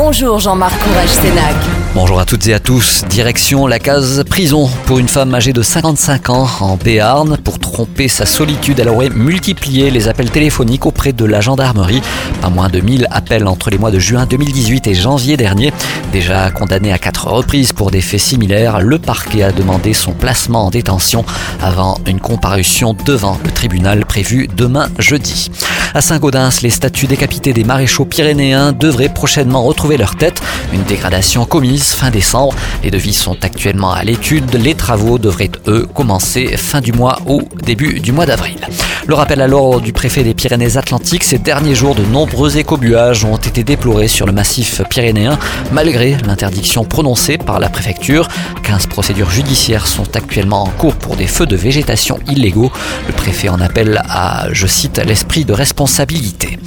Bonjour 0.00 0.38
Jean-Marc 0.38 0.78
Courage 0.78 1.08
Sénac. 1.08 1.56
Bonjour 1.92 2.20
à 2.20 2.24
toutes 2.24 2.46
et 2.46 2.54
à 2.54 2.60
tous. 2.60 3.04
Direction 3.08 3.66
la 3.66 3.80
case 3.80 4.22
prison 4.22 4.70
pour 4.86 5.00
une 5.00 5.08
femme 5.08 5.34
âgée 5.34 5.52
de 5.52 5.60
55 5.60 6.30
ans 6.30 6.46
en 6.60 6.76
Béarn. 6.76 7.36
Pour 7.38 7.58
tromper 7.58 8.06
sa 8.06 8.24
solitude, 8.24 8.78
elle 8.78 8.90
aurait 8.90 9.10
multiplié 9.10 9.90
les 9.90 10.06
appels 10.06 10.30
téléphoniques 10.30 10.86
auprès 10.86 11.12
de 11.12 11.24
la 11.24 11.40
gendarmerie. 11.40 12.00
Pas 12.40 12.48
moins 12.48 12.68
de 12.68 12.78
1000 12.78 13.08
appels 13.10 13.48
entre 13.48 13.70
les 13.70 13.78
mois 13.78 13.90
de 13.90 13.98
juin 13.98 14.24
2018 14.24 14.86
et 14.86 14.94
janvier 14.94 15.36
dernier. 15.36 15.72
Déjà 16.12 16.52
condamné 16.52 16.92
à 16.92 16.98
quatre 16.98 17.26
reprises 17.26 17.72
pour 17.72 17.90
des 17.90 18.00
faits 18.00 18.20
similaires, 18.20 18.80
le 18.80 19.00
parquet 19.00 19.42
a 19.42 19.50
demandé 19.50 19.94
son 19.94 20.12
placement 20.12 20.66
en 20.66 20.70
détention 20.70 21.24
avant 21.60 21.98
une 22.06 22.20
comparution 22.20 22.94
devant 23.04 23.36
le 23.44 23.50
tribunal 23.50 24.06
prévu 24.06 24.48
demain 24.56 24.88
jeudi. 25.00 25.50
À 25.94 26.00
Saint-Gaudens, 26.02 26.60
les 26.62 26.70
statues 26.70 27.06
décapitées 27.06 27.52
des 27.52 27.64
maréchaux 27.64 28.04
pyrénéens 28.04 28.72
devraient 28.72 29.08
prochainement 29.08 29.62
retrouver 29.62 29.96
leur 29.96 30.16
tête. 30.16 30.42
Une 30.72 30.82
dégradation 30.82 31.46
commise 31.46 31.92
fin 31.92 32.10
décembre. 32.10 32.54
Les 32.82 32.90
devis 32.90 33.14
sont 33.14 33.36
actuellement 33.42 33.92
à 33.92 34.04
l'étude. 34.04 34.54
Les 34.54 34.74
travaux 34.74 35.18
devraient, 35.18 35.50
eux, 35.66 35.86
commencer 35.94 36.56
fin 36.56 36.80
du 36.80 36.92
mois 36.92 37.18
ou 37.26 37.42
début 37.62 38.00
du 38.00 38.12
mois 38.12 38.26
d'avril. 38.26 38.58
Le 39.08 39.14
rappel 39.14 39.40
alors 39.40 39.80
du 39.80 39.94
préfet 39.94 40.22
des 40.22 40.34
Pyrénées-Atlantiques, 40.34 41.24
ces 41.24 41.38
derniers 41.38 41.74
jours, 41.74 41.94
de 41.94 42.04
nombreux 42.04 42.58
écobuages 42.58 43.24
ont 43.24 43.38
été 43.38 43.64
déplorés 43.64 44.06
sur 44.06 44.26
le 44.26 44.32
massif 44.32 44.82
pyrénéen, 44.90 45.38
malgré 45.72 46.18
l'interdiction 46.26 46.84
prononcée 46.84 47.38
par 47.38 47.58
la 47.58 47.70
préfecture. 47.70 48.28
15 48.64 48.86
procédures 48.88 49.30
judiciaires 49.30 49.86
sont 49.86 50.14
actuellement 50.14 50.62
en 50.62 50.68
cours 50.68 50.94
pour 50.94 51.16
des 51.16 51.26
feux 51.26 51.46
de 51.46 51.56
végétation 51.56 52.18
illégaux. 52.28 52.70
Le 53.06 53.14
préfet 53.14 53.48
en 53.48 53.62
appelle 53.62 54.02
à, 54.10 54.48
je 54.52 54.66
cite, 54.66 55.00
l'esprit 55.02 55.46
de 55.46 55.54
responsabilité. 55.54 56.58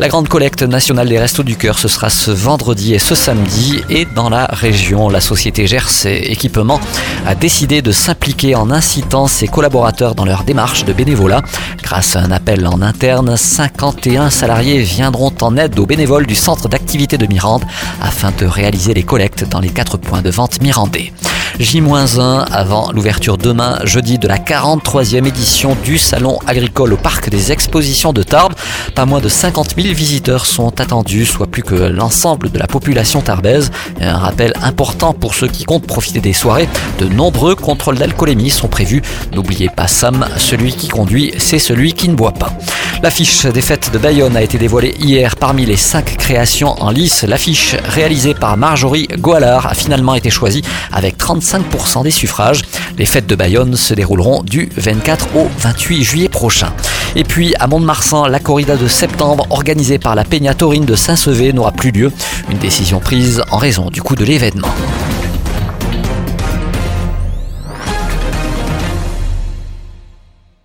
La 0.00 0.08
grande 0.08 0.28
collecte 0.28 0.62
nationale 0.62 1.08
des 1.08 1.20
Restos 1.20 1.44
du 1.44 1.56
Cœur, 1.56 1.78
ce 1.78 1.86
sera 1.86 2.10
ce 2.10 2.32
vendredi 2.32 2.94
et 2.94 2.98
ce 2.98 3.14
samedi. 3.14 3.80
Et 3.88 4.06
dans 4.06 4.28
la 4.28 4.46
région, 4.46 5.08
la 5.08 5.20
société 5.20 5.68
Gers 5.68 6.06
Équipement 6.06 6.80
a 7.26 7.36
décidé 7.36 7.80
de 7.80 7.92
s'impliquer 7.92 8.56
en 8.56 8.72
incitant 8.72 9.28
ses 9.28 9.46
collaborateurs 9.46 10.16
dans 10.16 10.24
leur 10.24 10.42
démarche 10.42 10.84
de 10.84 10.92
bénévolat. 10.92 11.42
Grâce 11.80 12.16
à 12.16 12.20
un 12.20 12.32
appel 12.32 12.66
en 12.66 12.82
interne, 12.82 13.36
51 13.36 14.30
salariés 14.30 14.80
viendront 14.80 15.32
en 15.40 15.56
aide 15.56 15.78
aux 15.78 15.86
bénévoles 15.86 16.26
du 16.26 16.34
centre 16.34 16.68
d'activité 16.68 17.16
de 17.16 17.26
Mirande 17.26 17.64
afin 18.02 18.32
de 18.32 18.46
réaliser 18.46 18.94
les 18.94 19.04
collectes 19.04 19.48
dans 19.48 19.60
les 19.60 19.70
quatre 19.70 19.96
points 19.96 20.22
de 20.22 20.30
vente 20.30 20.60
mirandais. 20.60 21.12
J-1 21.58 22.44
avant 22.50 22.90
l'ouverture 22.92 23.38
demain, 23.38 23.78
jeudi, 23.84 24.18
de 24.18 24.28
la 24.28 24.38
43e 24.38 25.26
édition 25.26 25.76
du 25.84 25.98
Salon 25.98 26.38
agricole 26.46 26.92
au 26.92 26.96
Parc 26.96 27.28
des 27.28 27.52
Expositions 27.52 28.12
de 28.12 28.22
Tarbes. 28.22 28.54
Pas 28.94 29.06
moins 29.06 29.20
de 29.20 29.28
50 29.28 29.74
000 29.80 29.94
visiteurs 29.94 30.46
sont 30.46 30.80
attendus, 30.80 31.26
soit 31.26 31.46
plus 31.46 31.62
que 31.62 31.74
l'ensemble 31.74 32.50
de 32.50 32.58
la 32.58 32.66
population 32.66 33.20
tarbaise. 33.20 33.70
un 34.00 34.18
rappel 34.18 34.52
important 34.62 35.12
pour 35.12 35.34
ceux 35.34 35.48
qui 35.48 35.64
comptent 35.64 35.86
profiter 35.86 36.20
des 36.20 36.32
soirées, 36.32 36.68
de 36.98 37.06
nombreux 37.06 37.54
contrôles 37.54 37.98
d'alcoolémie 37.98 38.50
sont 38.50 38.68
prévus. 38.68 39.02
N'oubliez 39.32 39.68
pas 39.68 39.86
Sam, 39.86 40.26
celui 40.36 40.72
qui 40.72 40.88
conduit, 40.88 41.32
c'est 41.38 41.58
celui 41.58 41.92
qui 41.92 42.08
ne 42.08 42.14
boit 42.14 42.32
pas. 42.32 42.52
L'affiche 43.02 43.44
des 43.46 43.60
fêtes 43.60 43.90
de 43.92 43.98
Bayonne 43.98 44.36
a 44.36 44.42
été 44.42 44.56
dévoilée 44.58 44.94
hier 44.98 45.36
parmi 45.36 45.66
les 45.66 45.76
cinq 45.76 46.16
créations 46.16 46.80
en 46.82 46.90
lice. 46.90 47.22
L'affiche 47.24 47.76
réalisée 47.84 48.34
par 48.34 48.56
Marjorie 48.56 49.08
Goalard 49.18 49.66
a 49.66 49.74
finalement 49.74 50.14
été 50.14 50.30
choisie 50.30 50.62
avec 50.92 51.18
35% 51.18 52.02
des 52.02 52.10
suffrages. 52.10 52.62
Les 52.96 53.06
fêtes 53.06 53.26
de 53.26 53.34
Bayonne 53.34 53.76
se 53.76 53.94
dérouleront 53.94 54.42
du 54.42 54.70
24 54.76 55.36
au 55.36 55.48
28 55.58 56.04
juillet 56.04 56.28
prochain. 56.28 56.72
Et 57.16 57.24
puis 57.24 57.54
à 57.60 57.66
Mont-de-Marsan, 57.66 58.26
la 58.26 58.38
corrida 58.38 58.76
de 58.76 58.88
septembre 58.88 59.46
organisée 59.50 59.98
par 59.98 60.14
la 60.14 60.24
Peña 60.24 60.54
Taurine 60.54 60.84
de 60.84 60.94
Saint-Sevé 60.94 61.52
n'aura 61.52 61.72
plus 61.72 61.90
lieu. 61.90 62.12
Une 62.50 62.58
décision 62.58 63.00
prise 63.00 63.42
en 63.50 63.58
raison 63.58 63.90
du 63.90 64.02
coût 64.02 64.16
de 64.16 64.24
l'événement. 64.24 64.74